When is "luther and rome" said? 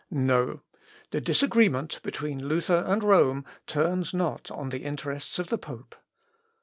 2.47-3.45